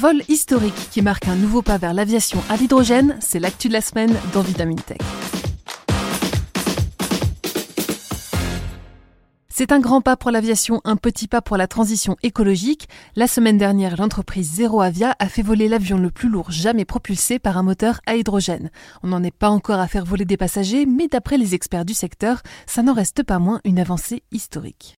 vol 0.00 0.22
historique 0.28 0.88
qui 0.90 1.02
marque 1.02 1.28
un 1.28 1.36
nouveau 1.36 1.60
pas 1.60 1.76
vers 1.76 1.92
l'aviation 1.92 2.42
à 2.48 2.56
l'hydrogène, 2.56 3.18
c'est 3.20 3.38
l'actu 3.38 3.68
de 3.68 3.74
la 3.74 3.82
semaine 3.82 4.16
dans 4.32 4.40
Vitamine 4.40 4.80
Tech. 4.80 4.96
C'est 9.50 9.72
un 9.72 9.78
grand 9.78 10.00
pas 10.00 10.16
pour 10.16 10.30
l'aviation, 10.30 10.80
un 10.84 10.96
petit 10.96 11.28
pas 11.28 11.42
pour 11.42 11.58
la 11.58 11.66
transition 11.66 12.16
écologique. 12.22 12.88
La 13.14 13.26
semaine 13.26 13.58
dernière, 13.58 13.98
l'entreprise 13.98 14.50
Zero 14.50 14.80
Avia 14.80 15.14
a 15.18 15.28
fait 15.28 15.42
voler 15.42 15.68
l'avion 15.68 15.98
le 15.98 16.10
plus 16.10 16.30
lourd 16.30 16.50
jamais 16.50 16.86
propulsé 16.86 17.38
par 17.38 17.58
un 17.58 17.62
moteur 17.62 18.00
à 18.06 18.16
hydrogène. 18.16 18.70
On 19.02 19.08
n'en 19.08 19.22
est 19.22 19.36
pas 19.36 19.50
encore 19.50 19.80
à 19.80 19.86
faire 19.86 20.06
voler 20.06 20.24
des 20.24 20.38
passagers, 20.38 20.86
mais 20.86 21.08
d'après 21.08 21.36
les 21.36 21.54
experts 21.54 21.84
du 21.84 21.92
secteur, 21.92 22.40
ça 22.64 22.82
n'en 22.82 22.94
reste 22.94 23.22
pas 23.22 23.38
moins 23.38 23.60
une 23.64 23.78
avancée 23.78 24.22
historique. 24.32 24.94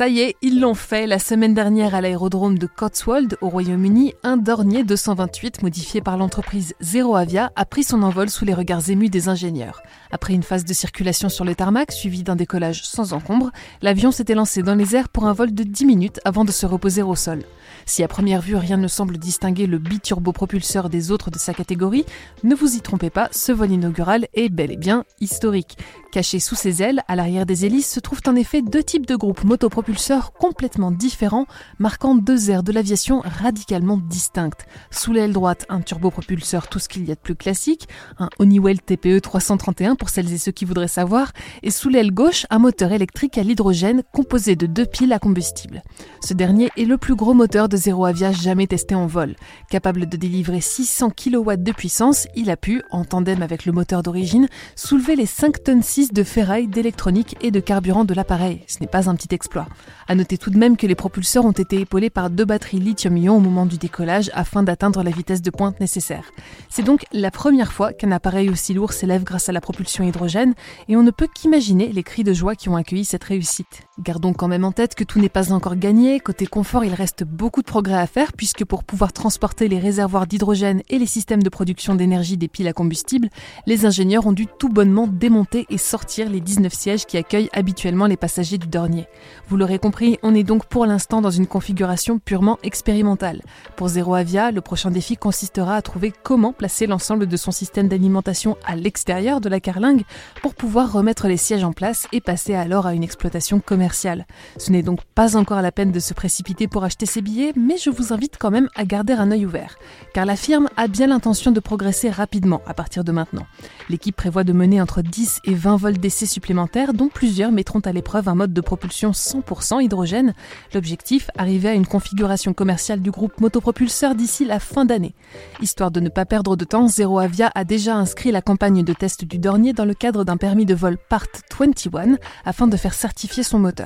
Ça 0.00 0.08
y 0.08 0.20
est, 0.20 0.36
ils 0.40 0.60
l'ont 0.60 0.72
fait. 0.72 1.06
La 1.06 1.18
semaine 1.18 1.52
dernière, 1.52 1.94
à 1.94 2.00
l'aérodrome 2.00 2.56
de 2.56 2.66
Cotswold, 2.66 3.36
au 3.42 3.50
Royaume-Uni, 3.50 4.14
un 4.22 4.38
Dornier 4.38 4.82
228, 4.82 5.62
modifié 5.62 6.00
par 6.00 6.16
l'entreprise 6.16 6.72
Zero 6.80 7.16
Avia, 7.16 7.52
a 7.54 7.66
pris 7.66 7.82
son 7.82 8.02
envol 8.02 8.30
sous 8.30 8.46
les 8.46 8.54
regards 8.54 8.88
émus 8.88 9.10
des 9.10 9.28
ingénieurs. 9.28 9.82
Après 10.10 10.32
une 10.32 10.42
phase 10.42 10.64
de 10.64 10.72
circulation 10.72 11.28
sur 11.28 11.44
le 11.44 11.54
tarmac, 11.54 11.92
suivie 11.92 12.22
d'un 12.22 12.34
décollage 12.34 12.82
sans 12.82 13.12
encombre, 13.12 13.50
l'avion 13.82 14.10
s'était 14.10 14.34
lancé 14.34 14.62
dans 14.62 14.74
les 14.74 14.96
airs 14.96 15.10
pour 15.10 15.26
un 15.26 15.34
vol 15.34 15.52
de 15.52 15.64
10 15.64 15.84
minutes 15.84 16.20
avant 16.24 16.46
de 16.46 16.50
se 16.50 16.64
reposer 16.64 17.02
au 17.02 17.14
sol. 17.14 17.42
Si 17.84 18.02
à 18.02 18.08
première 18.08 18.40
vue 18.40 18.56
rien 18.56 18.78
ne 18.78 18.88
semble 18.88 19.18
distinguer 19.18 19.66
le 19.66 19.76
biturbopropulseur 19.76 20.88
des 20.88 21.10
autres 21.10 21.30
de 21.30 21.38
sa 21.38 21.52
catégorie, 21.52 22.06
ne 22.42 22.54
vous 22.54 22.74
y 22.74 22.80
trompez 22.80 23.10
pas, 23.10 23.28
ce 23.32 23.52
vol 23.52 23.70
inaugural 23.70 24.28
est 24.32 24.48
bel 24.48 24.70
et 24.70 24.78
bien 24.78 25.04
historique. 25.20 25.76
Cachés 26.10 26.40
sous 26.40 26.56
ses 26.56 26.82
ailes, 26.82 27.02
à 27.06 27.16
l'arrière 27.16 27.46
des 27.46 27.66
hélices, 27.66 27.92
se 27.92 28.00
trouvent 28.00 28.22
en 28.26 28.34
effet 28.34 28.62
deux 28.62 28.82
types 28.82 29.06
de 29.06 29.14
groupes 29.14 29.44
motopropulseurs 29.44 29.89
complètement 30.38 30.90
différents, 30.90 31.46
marquant 31.78 32.14
deux 32.14 32.50
aires 32.50 32.62
de 32.62 32.72
l'aviation 32.72 33.22
radicalement 33.24 33.96
distinctes. 33.96 34.66
Sous 34.90 35.12
l'aile 35.12 35.32
droite, 35.32 35.66
un 35.68 35.80
turbopropulseur 35.80 36.68
tout 36.68 36.78
ce 36.78 36.88
qu'il 36.88 37.06
y 37.06 37.12
a 37.12 37.14
de 37.14 37.20
plus 37.20 37.34
classique, 37.34 37.88
un 38.18 38.28
Honeywell 38.38 38.80
TPE 38.80 39.20
331 39.20 39.96
pour 39.96 40.08
celles 40.08 40.32
et 40.32 40.38
ceux 40.38 40.52
qui 40.52 40.64
voudraient 40.64 40.88
savoir, 40.88 41.32
et 41.62 41.70
sous 41.70 41.88
l'aile 41.88 42.12
gauche, 42.12 42.46
un 42.50 42.58
moteur 42.58 42.92
électrique 42.92 43.38
à 43.38 43.42
l'hydrogène 43.42 44.02
composé 44.12 44.56
de 44.56 44.66
deux 44.66 44.86
piles 44.86 45.12
à 45.12 45.18
combustible. 45.18 45.82
Ce 46.22 46.34
dernier 46.34 46.70
est 46.76 46.84
le 46.84 46.98
plus 46.98 47.14
gros 47.14 47.34
moteur 47.34 47.68
de 47.68 47.76
Zero 47.76 48.04
Avia 48.04 48.32
jamais 48.32 48.66
testé 48.66 48.94
en 48.94 49.06
vol. 49.06 49.36
Capable 49.70 50.08
de 50.08 50.16
délivrer 50.16 50.60
600 50.60 51.10
kW 51.10 51.56
de 51.56 51.72
puissance, 51.72 52.26
il 52.34 52.50
a 52.50 52.56
pu, 52.56 52.82
en 52.90 53.04
tandem 53.04 53.42
avec 53.42 53.64
le 53.66 53.72
moteur 53.72 54.02
d'origine, 54.02 54.48
soulever 54.76 55.16
les 55.16 55.26
5 55.26 55.62
tonnes 55.64 55.82
6 55.82 56.12
de 56.12 56.22
ferraille, 56.22 56.68
d'électronique 56.68 57.36
et 57.40 57.50
de 57.50 57.60
carburant 57.60 58.04
de 58.04 58.14
l'appareil. 58.14 58.62
Ce 58.66 58.78
n'est 58.80 58.86
pas 58.86 59.08
un 59.08 59.14
petit 59.14 59.34
exploit. 59.34 59.66
À 60.08 60.14
noter 60.14 60.38
tout 60.38 60.50
de 60.50 60.58
même 60.58 60.76
que 60.76 60.86
les 60.86 60.94
propulseurs 60.94 61.44
ont 61.44 61.52
été 61.52 61.80
épaulés 61.80 62.10
par 62.10 62.30
deux 62.30 62.44
batteries 62.44 62.80
lithium-ion 62.80 63.36
au 63.36 63.40
moment 63.40 63.66
du 63.66 63.78
décollage 63.78 64.30
afin 64.34 64.62
d'atteindre 64.62 65.02
la 65.02 65.10
vitesse 65.10 65.42
de 65.42 65.50
pointe 65.50 65.80
nécessaire. 65.80 66.30
C'est 66.68 66.82
donc 66.82 67.04
la 67.12 67.30
première 67.30 67.72
fois 67.72 67.92
qu'un 67.92 68.12
appareil 68.12 68.50
aussi 68.50 68.74
lourd 68.74 68.92
s'élève 68.92 69.24
grâce 69.24 69.48
à 69.48 69.52
la 69.52 69.60
propulsion 69.60 70.04
hydrogène 70.04 70.54
et 70.88 70.96
on 70.96 71.02
ne 71.02 71.10
peut 71.10 71.28
qu'imaginer 71.32 71.92
les 71.92 72.02
cris 72.02 72.24
de 72.24 72.32
joie 72.32 72.54
qui 72.54 72.68
ont 72.68 72.76
accueilli 72.76 73.04
cette 73.04 73.24
réussite. 73.24 73.82
Gardons 74.00 74.32
quand 74.32 74.48
même 74.48 74.64
en 74.64 74.72
tête 74.72 74.94
que 74.94 75.04
tout 75.04 75.20
n'est 75.20 75.28
pas 75.28 75.52
encore 75.52 75.76
gagné. 75.76 76.20
Côté 76.20 76.46
confort, 76.46 76.84
il 76.84 76.94
reste 76.94 77.22
beaucoup 77.22 77.60
de 77.60 77.66
progrès 77.66 77.98
à 77.98 78.06
faire 78.06 78.32
puisque 78.32 78.64
pour 78.64 78.82
pouvoir 78.82 79.12
transporter 79.12 79.68
les 79.68 79.78
réservoirs 79.78 80.26
d'hydrogène 80.26 80.80
et 80.88 80.98
les 80.98 81.06
systèmes 81.06 81.42
de 81.42 81.50
production 81.50 81.94
d'énergie 81.94 82.38
des 82.38 82.48
piles 82.48 82.68
à 82.68 82.72
combustible, 82.72 83.28
les 83.66 83.84
ingénieurs 83.84 84.26
ont 84.26 84.32
dû 84.32 84.46
tout 84.46 84.70
bonnement 84.70 85.06
démonter 85.06 85.66
et 85.68 85.76
sortir 85.76 86.30
les 86.30 86.40
19 86.40 86.72
sièges 86.72 87.04
qui 87.04 87.18
accueillent 87.18 87.50
habituellement 87.52 88.06
les 88.06 88.16
passagers 88.16 88.56
du 88.56 88.68
Dornier. 88.68 89.06
Vous 89.48 89.58
l'aurez 89.58 89.78
compris, 89.78 90.18
on 90.22 90.34
est 90.34 90.44
donc 90.44 90.64
pour 90.64 90.86
l'instant 90.86 91.20
dans 91.20 91.30
une 91.30 91.46
configuration 91.46 92.18
purement 92.18 92.58
expérimentale. 92.62 93.42
Pour 93.76 93.88
Zero 93.88 94.14
Avia, 94.14 94.50
le 94.50 94.62
prochain 94.62 94.90
défi 94.90 95.18
consistera 95.18 95.76
à 95.76 95.82
trouver 95.82 96.10
comment 96.22 96.54
placer 96.54 96.86
l'ensemble 96.86 97.26
de 97.26 97.36
son 97.36 97.50
système 97.50 97.88
d'alimentation 97.88 98.56
à 98.64 98.76
l'extérieur 98.76 99.42
de 99.42 99.50
la 99.50 99.60
carlingue 99.60 100.04
pour 100.40 100.54
pouvoir 100.54 100.90
remettre 100.90 101.28
les 101.28 101.36
sièges 101.36 101.64
en 101.64 101.74
place 101.74 102.06
et 102.12 102.22
passer 102.22 102.54
alors 102.54 102.86
à 102.86 102.94
une 102.94 103.04
exploitation 103.04 103.60
commerciale. 103.60 103.89
Ce 103.92 104.70
n'est 104.70 104.82
donc 104.82 105.00
pas 105.14 105.36
encore 105.36 105.62
la 105.62 105.72
peine 105.72 105.92
de 105.92 106.00
se 106.00 106.14
précipiter 106.14 106.68
pour 106.68 106.84
acheter 106.84 107.06
ses 107.06 107.22
billets, 107.22 107.52
mais 107.56 107.76
je 107.76 107.90
vous 107.90 108.12
invite 108.12 108.36
quand 108.38 108.50
même 108.50 108.68
à 108.74 108.84
garder 108.84 109.12
un 109.12 109.30
œil 109.30 109.46
ouvert, 109.46 109.76
car 110.14 110.26
la 110.26 110.36
firme 110.36 110.68
a 110.76 110.88
bien 110.88 111.08
l'intention 111.08 111.52
de 111.52 111.60
progresser 111.60 112.10
rapidement 112.10 112.62
à 112.66 112.74
partir 112.74 113.04
de 113.04 113.12
maintenant. 113.12 113.46
L'équipe 113.88 114.16
prévoit 114.16 114.44
de 114.44 114.52
mener 114.52 114.80
entre 114.80 115.02
10 115.02 115.40
et 115.44 115.54
20 115.54 115.76
vols 115.76 115.98
d'essai 115.98 116.26
supplémentaires, 116.26 116.92
dont 116.92 117.08
plusieurs 117.08 117.52
mettront 117.52 117.80
à 117.80 117.92
l'épreuve 117.92 118.28
un 118.28 118.34
mode 118.34 118.52
de 118.52 118.60
propulsion 118.60 119.10
100% 119.10 119.82
hydrogène. 119.82 120.34
L'objectif, 120.74 121.30
arriver 121.36 121.70
à 121.70 121.74
une 121.74 121.86
configuration 121.86 122.54
commerciale 122.54 123.00
du 123.00 123.10
groupe 123.10 123.40
motopropulseur 123.40 124.14
d'ici 124.14 124.44
la 124.44 124.60
fin 124.60 124.84
d'année. 124.84 125.14
Histoire 125.60 125.90
de 125.90 126.00
ne 126.00 126.08
pas 126.08 126.26
perdre 126.26 126.56
de 126.56 126.64
temps, 126.64 126.86
Zero 126.86 127.18
Avia 127.18 127.50
a 127.54 127.64
déjà 127.64 127.96
inscrit 127.96 128.32
la 128.32 128.42
campagne 128.42 128.82
de 128.82 128.92
test 128.92 129.24
du 129.24 129.38
Dornier 129.38 129.72
dans 129.72 129.84
le 129.84 129.94
cadre 129.94 130.24
d'un 130.24 130.36
permis 130.36 130.66
de 130.66 130.74
vol 130.74 130.96
Part 130.96 131.26
21 131.58 132.16
afin 132.44 132.66
de 132.66 132.76
faire 132.76 132.94
certifier 132.94 133.42
son 133.42 133.58
moteur. 133.58 133.79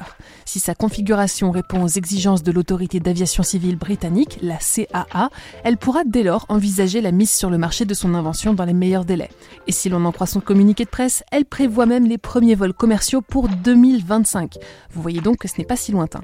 Si 0.44 0.60
sa 0.60 0.74
configuration 0.74 1.50
répond 1.50 1.82
aux 1.82 1.88
exigences 1.88 2.42
de 2.42 2.52
l'autorité 2.52 3.00
d'aviation 3.00 3.42
civile 3.42 3.76
britannique, 3.76 4.38
la 4.42 4.58
CAA, 4.58 5.30
elle 5.64 5.76
pourra 5.76 6.02
dès 6.04 6.22
lors 6.22 6.46
envisager 6.48 7.00
la 7.00 7.12
mise 7.12 7.30
sur 7.30 7.50
le 7.50 7.58
marché 7.58 7.84
de 7.84 7.94
son 7.94 8.14
invention 8.14 8.54
dans 8.54 8.64
les 8.64 8.74
meilleurs 8.74 9.04
délais. 9.04 9.30
Et 9.66 9.72
si 9.72 9.88
l'on 9.88 10.04
en 10.04 10.12
croit 10.12 10.26
son 10.26 10.40
communiqué 10.40 10.84
de 10.84 10.90
presse, 10.90 11.22
elle 11.30 11.44
prévoit 11.44 11.86
même 11.86 12.06
les 12.06 12.18
premiers 12.18 12.54
vols 12.54 12.74
commerciaux 12.74 13.22
pour 13.22 13.48
2025. 13.48 14.56
Vous 14.92 15.02
voyez 15.02 15.20
donc 15.20 15.38
que 15.38 15.48
ce 15.48 15.54
n'est 15.58 15.64
pas 15.64 15.76
si 15.76 15.92
lointain. 15.92 16.20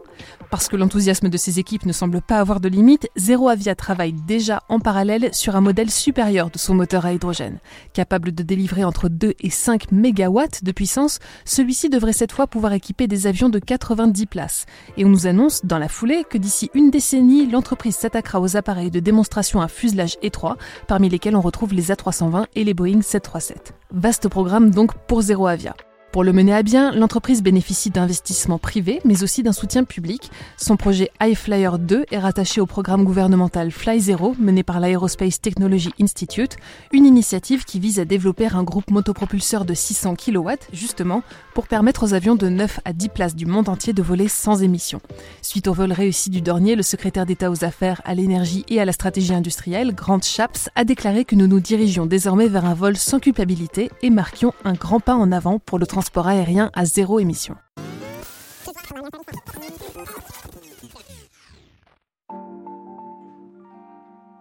Parce 0.50 0.68
que 0.68 0.76
l'enthousiasme 0.76 1.28
de 1.28 1.36
ses 1.36 1.58
équipes 1.58 1.86
ne 1.86 1.92
semble 1.92 2.20
pas 2.20 2.38
avoir 2.38 2.60
de 2.60 2.68
limite, 2.68 3.08
Zero 3.16 3.48
Avia 3.48 3.74
travaille 3.74 4.12
déjà 4.12 4.62
en 4.68 4.80
parallèle 4.80 5.32
sur 5.32 5.54
un 5.54 5.60
modèle 5.60 5.90
supérieur 5.90 6.50
de 6.50 6.58
son 6.58 6.74
moteur 6.74 7.06
à 7.06 7.12
hydrogène. 7.12 7.58
Capable 7.92 8.32
de 8.32 8.42
délivrer 8.42 8.84
entre 8.84 9.08
2 9.08 9.34
et 9.38 9.50
5 9.50 9.92
MW 9.92 10.40
de 10.62 10.72
puissance, 10.72 11.18
celui-ci 11.44 11.88
devrait 11.88 12.12
cette 12.12 12.32
fois 12.32 12.46
pouvoir 12.46 12.72
équiper 12.72 13.06
des 13.06 13.26
avions 13.26 13.48
de 13.48 13.59
90 13.60 14.26
places. 14.26 14.66
Et 14.96 15.04
on 15.04 15.08
nous 15.08 15.26
annonce 15.26 15.64
dans 15.64 15.78
la 15.78 15.88
foulée 15.88 16.24
que 16.28 16.38
d'ici 16.38 16.70
une 16.74 16.90
décennie, 16.90 17.46
l'entreprise 17.46 17.96
s'attaquera 17.96 18.40
aux 18.40 18.56
appareils 18.56 18.90
de 18.90 19.00
démonstration 19.00 19.60
à 19.60 19.68
fuselage 19.68 20.16
étroit, 20.22 20.56
parmi 20.86 21.08
lesquels 21.08 21.36
on 21.36 21.40
retrouve 21.40 21.74
les 21.74 21.90
A320 21.90 22.46
et 22.54 22.64
les 22.64 22.74
Boeing 22.74 23.02
737. 23.02 23.74
Vaste 23.92 24.28
programme 24.28 24.70
donc 24.70 24.94
pour 25.06 25.22
Zero 25.22 25.46
Avia. 25.46 25.74
Pour 26.12 26.24
le 26.24 26.32
mener 26.32 26.52
à 26.52 26.64
bien, 26.64 26.90
l'entreprise 26.90 27.40
bénéficie 27.40 27.90
d'investissements 27.90 28.58
privés, 28.58 29.00
mais 29.04 29.22
aussi 29.22 29.44
d'un 29.44 29.52
soutien 29.52 29.84
public. 29.84 30.32
Son 30.56 30.76
projet 30.76 31.12
iFlyer 31.22 31.70
2 31.78 32.06
est 32.10 32.18
rattaché 32.18 32.60
au 32.60 32.66
programme 32.66 33.04
gouvernemental 33.04 33.70
Fly 33.70 34.00
Zero, 34.00 34.34
mené 34.40 34.64
par 34.64 34.80
l'Aerospace 34.80 35.40
Technology 35.40 35.92
Institute, 36.00 36.56
une 36.92 37.06
initiative 37.06 37.64
qui 37.64 37.78
vise 37.78 38.00
à 38.00 38.04
développer 38.04 38.48
un 38.48 38.64
groupe 38.64 38.90
motopropulseur 38.90 39.64
de 39.64 39.72
600 39.72 40.16
kW, 40.16 40.50
justement, 40.72 41.22
pour 41.54 41.68
permettre 41.68 42.04
aux 42.04 42.12
avions 42.12 42.34
de 42.34 42.48
9 42.48 42.80
à 42.84 42.92
10 42.92 43.08
places 43.10 43.36
du 43.36 43.46
monde 43.46 43.68
entier 43.68 43.92
de 43.92 44.02
voler 44.02 44.26
sans 44.26 44.64
émission. 44.64 45.00
Suite 45.42 45.68
au 45.68 45.74
vol 45.74 45.92
réussi 45.92 46.28
du 46.28 46.40
Dornier, 46.40 46.74
le 46.74 46.82
secrétaire 46.82 47.24
d'État 47.24 47.52
aux 47.52 47.64
affaires, 47.64 48.02
à 48.04 48.16
l'énergie 48.16 48.64
et 48.68 48.80
à 48.80 48.84
la 48.84 48.92
stratégie 48.92 49.34
industrielle, 49.34 49.94
Grant 49.94 50.22
Shapps, 50.22 50.70
a 50.74 50.82
déclaré 50.82 51.24
que 51.24 51.36
nous 51.36 51.46
nous 51.46 51.60
dirigions 51.60 52.06
désormais 52.06 52.48
vers 52.48 52.64
un 52.64 52.74
vol 52.74 52.96
sans 52.96 53.20
culpabilité 53.20 53.92
et 54.02 54.10
marquions 54.10 54.54
un 54.64 54.72
grand 54.72 54.98
pas 54.98 55.14
en 55.14 55.30
avant 55.30 55.60
pour 55.60 55.78
le 55.78 55.86
transport 55.86 55.99
transport 56.00 56.28
aérien 56.28 56.70
à 56.72 56.86
zéro 56.86 57.20
émission. 57.20 57.56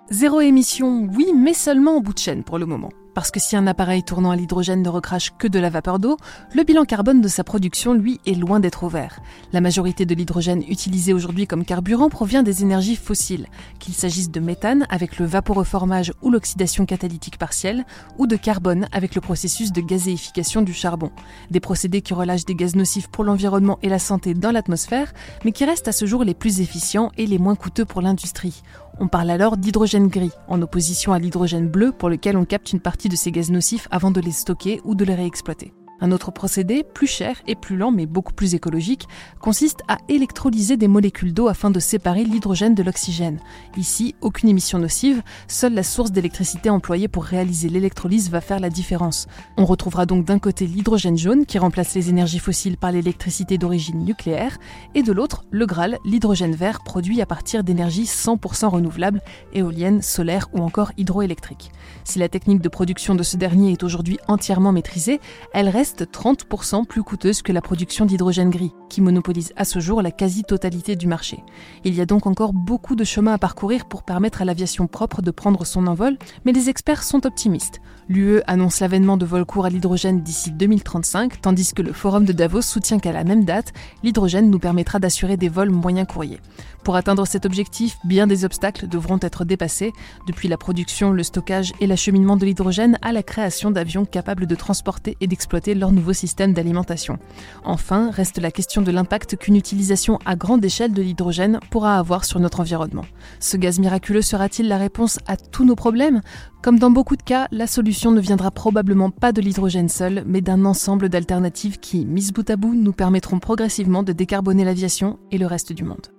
Zéro 0.09 0.39
émission, 0.39 1.09
oui, 1.13 1.33
mais 1.35 1.53
seulement 1.53 1.97
au 1.97 2.01
bout 2.01 2.13
de 2.13 2.19
chaîne 2.19 2.45
pour 2.45 2.59
le 2.59 2.65
moment. 2.65 2.91
Parce 3.19 3.31
que 3.31 3.39
si 3.41 3.57
un 3.57 3.67
appareil 3.67 4.01
tournant 4.01 4.31
à 4.31 4.37
l'hydrogène 4.37 4.81
ne 4.81 4.87
recrache 4.87 5.33
que 5.37 5.49
de 5.49 5.59
la 5.59 5.69
vapeur 5.69 5.99
d'eau, 5.99 6.15
le 6.55 6.63
bilan 6.63 6.85
carbone 6.85 7.19
de 7.19 7.27
sa 7.27 7.43
production, 7.43 7.93
lui, 7.93 8.21
est 8.25 8.31
loin 8.31 8.61
d'être 8.61 8.85
au 8.85 8.87
vert. 8.87 9.19
La 9.51 9.59
majorité 9.59 10.05
de 10.05 10.15
l'hydrogène 10.15 10.63
utilisé 10.69 11.11
aujourd'hui 11.11 11.45
comme 11.45 11.65
carburant 11.65 12.07
provient 12.07 12.43
des 12.43 12.63
énergies 12.63 12.95
fossiles, 12.95 13.47
qu'il 13.77 13.93
s'agisse 13.93 14.31
de 14.31 14.39
méthane 14.39 14.87
avec 14.89 15.19
le 15.19 15.25
vaporeformage 15.25 16.13
ou 16.21 16.31
l'oxydation 16.31 16.85
catalytique 16.85 17.37
partielle, 17.37 17.83
ou 18.17 18.25
de 18.25 18.37
carbone 18.37 18.87
avec 18.93 19.15
le 19.15 19.19
processus 19.19 19.73
de 19.73 19.81
gazéification 19.81 20.61
du 20.61 20.71
charbon. 20.71 21.11
Des 21.51 21.59
procédés 21.59 22.01
qui 22.01 22.13
relâchent 22.13 22.45
des 22.45 22.55
gaz 22.55 22.77
nocifs 22.77 23.09
pour 23.09 23.25
l'environnement 23.25 23.79
et 23.83 23.89
la 23.89 23.99
santé 23.99 24.33
dans 24.33 24.51
l'atmosphère, 24.51 25.11
mais 25.43 25.51
qui 25.51 25.65
restent 25.65 25.89
à 25.89 25.91
ce 25.91 26.05
jour 26.05 26.23
les 26.23 26.33
plus 26.33 26.61
efficients 26.61 27.11
et 27.17 27.27
les 27.27 27.37
moins 27.37 27.55
coûteux 27.55 27.83
pour 27.83 28.01
l'industrie. 28.01 28.63
On 29.01 29.07
parle 29.07 29.29
alors 29.29 29.55
d'hydrogène 29.57 30.07
gris, 30.07 30.31
en 30.47 30.61
opposition 30.61 31.13
à 31.13 31.19
l'hydrogène 31.19 31.69
bleu 31.69 31.93
pour 31.93 32.09
lequel 32.09 32.35
on 32.35 32.43
capte 32.43 32.73
une 32.73 32.81
partie 32.81 33.08
de 33.09 33.15
ces 33.17 33.31
gaz 33.31 33.51
nocifs 33.51 33.87
avant 33.91 34.11
de 34.11 34.21
les 34.21 34.31
stocker 34.31 34.79
ou 34.85 34.95
de 34.95 35.03
les 35.03 35.15
réexploiter. 35.15 35.73
Un 36.01 36.11
autre 36.11 36.31
procédé, 36.31 36.83
plus 36.83 37.07
cher 37.07 37.41
et 37.47 37.55
plus 37.55 37.75
lent 37.75 37.91
mais 37.91 38.05
beaucoup 38.05 38.33
plus 38.33 38.55
écologique, 38.55 39.07
consiste 39.39 39.81
à 39.87 39.97
électrolyser 40.07 40.77
des 40.77 40.87
molécules 40.87 41.33
d'eau 41.33 41.47
afin 41.47 41.71
de 41.71 41.79
séparer 41.79 42.23
l'hydrogène 42.23 42.75
de 42.75 42.83
l'oxygène. 42.83 43.39
Ici, 43.77 44.15
aucune 44.21 44.49
émission 44.49 44.79
nocive, 44.79 45.21
seule 45.47 45.73
la 45.73 45.83
source 45.83 46.11
d'électricité 46.11 46.69
employée 46.69 47.07
pour 47.07 47.23
réaliser 47.25 47.69
l'électrolyse 47.69 48.29
va 48.29 48.41
faire 48.41 48.59
la 48.59 48.69
différence. 48.69 49.27
On 49.57 49.65
retrouvera 49.65 50.05
donc 50.05 50.25
d'un 50.25 50.39
côté 50.39 50.67
l'hydrogène 50.67 51.17
jaune 51.17 51.45
qui 51.45 51.59
remplace 51.59 51.93
les 51.95 52.09
énergies 52.09 52.39
fossiles 52.39 52.77
par 52.77 52.91
l'électricité 52.91 53.57
d'origine 53.57 54.03
nucléaire, 54.03 54.57
et 54.95 55.03
de 55.03 55.11
l'autre, 55.11 55.43
le 55.51 55.65
Graal, 55.65 55.97
l'hydrogène 56.05 56.55
vert 56.55 56.81
produit 56.83 57.21
à 57.21 57.25
partir 57.25 57.63
d'énergie 57.63 58.05
100% 58.05 58.67
renouvelable, 58.67 59.21
éolienne, 59.53 60.01
solaire 60.01 60.47
ou 60.53 60.59
encore 60.59 60.91
hydroélectrique. 60.97 61.71
Si 62.03 62.19
la 62.19 62.29
technique 62.29 62.61
de 62.61 62.69
production 62.69 63.15
de 63.15 63.23
ce 63.23 63.37
dernier 63.37 63.71
est 63.71 63.83
aujourd'hui 63.83 64.19
entièrement 64.27 64.71
maîtrisée, 64.71 65.19
elle 65.53 65.69
reste 65.69 65.88
30% 65.97 66.85
plus 66.85 67.03
coûteuse 67.03 67.41
que 67.41 67.51
la 67.51 67.61
production 67.61 68.05
d'hydrogène 68.05 68.49
gris, 68.49 68.73
qui 68.89 69.01
monopolise 69.01 69.53
à 69.55 69.65
ce 69.65 69.79
jour 69.79 70.01
la 70.01 70.11
quasi-totalité 70.11 70.95
du 70.95 71.07
marché. 71.07 71.43
Il 71.83 71.95
y 71.95 72.01
a 72.01 72.05
donc 72.05 72.27
encore 72.27 72.53
beaucoup 72.53 72.95
de 72.95 73.03
chemin 73.03 73.33
à 73.33 73.37
parcourir 73.37 73.85
pour 73.85 74.03
permettre 74.03 74.41
à 74.41 74.45
l'aviation 74.45 74.87
propre 74.87 75.21
de 75.21 75.31
prendre 75.31 75.65
son 75.65 75.87
envol, 75.87 76.17
mais 76.45 76.51
les 76.51 76.69
experts 76.69 77.03
sont 77.03 77.25
optimistes. 77.25 77.81
L'UE 78.07 78.41
annonce 78.47 78.79
l'avènement 78.79 79.17
de 79.17 79.25
vols 79.25 79.45
courts 79.45 79.65
à 79.65 79.69
l'hydrogène 79.69 80.21
d'ici 80.21 80.51
2035, 80.51 81.41
tandis 81.41 81.73
que 81.73 81.81
le 81.81 81.93
Forum 81.93 82.25
de 82.25 82.33
Davos 82.33 82.61
soutient 82.61 82.99
qu'à 82.99 83.11
la 83.11 83.23
même 83.23 83.45
date, 83.45 83.71
l'hydrogène 84.03 84.49
nous 84.49 84.59
permettra 84.59 84.99
d'assurer 84.99 85.37
des 85.37 85.49
vols 85.49 85.69
moyens 85.69 86.07
courriers. 86.07 86.41
Pour 86.83 86.95
atteindre 86.95 87.27
cet 87.27 87.45
objectif, 87.45 87.97
bien 88.05 88.25
des 88.25 88.45
obstacles 88.45 88.87
devront 88.87 89.19
être 89.21 89.45
dépassés, 89.45 89.93
depuis 90.25 90.47
la 90.47 90.57
production, 90.57 91.11
le 91.11 91.23
stockage 91.23 91.73
et 91.79 91.87
l'acheminement 91.87 92.37
de 92.37 92.45
l'hydrogène 92.45 92.97
à 93.01 93.11
la 93.11 93.21
création 93.21 93.69
d'avions 93.69 94.05
capables 94.05 94.47
de 94.47 94.55
transporter 94.55 95.17
et 95.21 95.27
d'exploiter 95.27 95.75
leur 95.79 95.91
nouveau 95.91 96.13
système 96.13 96.53
d'alimentation. 96.53 97.17
Enfin, 97.63 98.11
reste 98.11 98.37
la 98.37 98.51
question 98.51 98.81
de 98.81 98.91
l'impact 98.91 99.37
qu'une 99.37 99.55
utilisation 99.55 100.19
à 100.25 100.35
grande 100.35 100.63
échelle 100.63 100.93
de 100.93 101.01
l'hydrogène 101.01 101.59
pourra 101.71 101.97
avoir 101.97 102.25
sur 102.25 102.39
notre 102.39 102.59
environnement. 102.59 103.05
Ce 103.39 103.57
gaz 103.57 103.79
miraculeux 103.79 104.21
sera-t-il 104.21 104.67
la 104.67 104.77
réponse 104.77 105.19
à 105.27 105.37
tous 105.37 105.65
nos 105.65 105.75
problèmes? 105.75 106.21
Comme 106.61 106.77
dans 106.77 106.91
beaucoup 106.91 107.15
de 107.15 107.23
cas, 107.23 107.47
la 107.51 107.67
solution 107.67 108.11
ne 108.11 108.21
viendra 108.21 108.51
probablement 108.51 109.09
pas 109.09 109.31
de 109.31 109.41
l'hydrogène 109.41 109.89
seul, 109.89 110.23
mais 110.25 110.41
d'un 110.41 110.65
ensemble 110.65 111.09
d'alternatives 111.09 111.79
qui, 111.79 112.05
mises 112.05 112.33
bout 112.33 112.49
à 112.49 112.57
bout, 112.57 112.75
nous 112.75 112.93
permettront 112.93 113.39
progressivement 113.39 114.03
de 114.03 114.11
décarboner 114.11 114.65
l'aviation 114.65 115.19
et 115.31 115.37
le 115.37 115.47
reste 115.47 115.73
du 115.73 115.83
monde. 115.83 116.18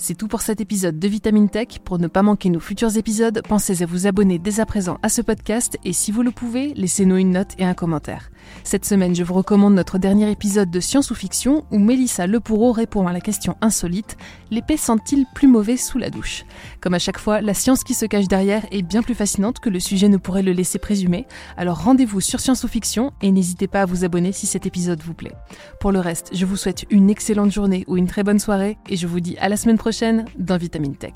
C'est 0.00 0.14
tout 0.14 0.28
pour 0.28 0.42
cet 0.42 0.60
épisode 0.60 1.00
de 1.00 1.08
Vitamine 1.08 1.50
Tech. 1.50 1.80
Pour 1.84 1.98
ne 1.98 2.06
pas 2.06 2.22
manquer 2.22 2.50
nos 2.50 2.60
futurs 2.60 2.96
épisodes, 2.96 3.42
pensez 3.48 3.82
à 3.82 3.86
vous 3.86 4.06
abonner 4.06 4.38
dès 4.38 4.60
à 4.60 4.64
présent 4.64 4.96
à 5.02 5.08
ce 5.08 5.22
podcast 5.22 5.76
et 5.84 5.92
si 5.92 6.12
vous 6.12 6.22
le 6.22 6.30
pouvez, 6.30 6.72
laissez-nous 6.76 7.16
une 7.16 7.32
note 7.32 7.56
et 7.58 7.64
un 7.64 7.74
commentaire. 7.74 8.30
Cette 8.62 8.84
semaine, 8.84 9.16
je 9.16 9.24
vous 9.24 9.34
recommande 9.34 9.74
notre 9.74 9.98
dernier 9.98 10.30
épisode 10.30 10.70
de 10.70 10.78
Science 10.78 11.10
ou 11.10 11.16
Fiction 11.16 11.64
où 11.72 11.78
Mélissa 11.78 12.28
Lepoureau 12.28 12.70
répond 12.70 13.08
à 13.08 13.12
la 13.12 13.20
question 13.20 13.56
insolite 13.60 14.16
L'épée 14.52 14.76
sent-il 14.76 15.26
plus 15.34 15.48
mauvais 15.48 15.76
sous 15.76 15.98
la 15.98 16.10
douche? 16.10 16.44
Comme 16.80 16.94
à 16.94 16.98
chaque 16.98 17.18
fois, 17.18 17.40
la 17.40 17.52
science 17.52 17.84
qui 17.84 17.92
se 17.92 18.06
cache 18.06 18.28
derrière 18.28 18.64
est 18.70 18.82
bien 18.82 19.02
plus 19.02 19.16
fascinante 19.16 19.58
que 19.58 19.68
le 19.68 19.80
sujet 19.80 20.08
ne 20.08 20.16
pourrait 20.16 20.42
le 20.42 20.52
laisser 20.52 20.78
présumer. 20.78 21.26
Alors 21.56 21.82
rendez-vous 21.82 22.20
sur 22.20 22.40
Science 22.40 22.62
ou 22.62 22.68
Fiction 22.68 23.12
et 23.20 23.32
n'hésitez 23.32 23.66
pas 23.66 23.82
à 23.82 23.86
vous 23.86 24.04
abonner 24.04 24.30
si 24.30 24.46
cet 24.46 24.64
épisode 24.64 25.02
vous 25.02 25.14
plaît. 25.14 25.34
Pour 25.80 25.90
le 25.90 25.98
reste, 25.98 26.30
je 26.32 26.46
vous 26.46 26.56
souhaite 26.56 26.86
une 26.88 27.10
excellente 27.10 27.50
journée 27.50 27.84
ou 27.88 27.96
une 27.96 28.06
très 28.06 28.22
bonne 28.22 28.38
soirée 28.38 28.78
et 28.88 28.96
je 28.96 29.06
vous 29.06 29.20
dis 29.20 29.36
à 29.38 29.48
la 29.48 29.56
semaine 29.56 29.76
prochaine 29.88 30.26
dans 30.36 30.58
Vitamine 30.58 30.96
Tech. 30.96 31.14